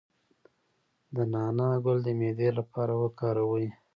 [1.15, 3.67] د نعناع ګل د معدې لپاره وکاروئ